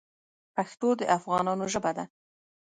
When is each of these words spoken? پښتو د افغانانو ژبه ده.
پښتو 0.55 0.89
د 0.99 1.01
افغانانو 1.17 1.65
ژبه 1.73 1.91
ده. 1.97 2.05